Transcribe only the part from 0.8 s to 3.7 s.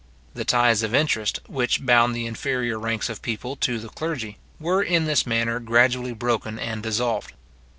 of interest, which bound the inferior ranks of people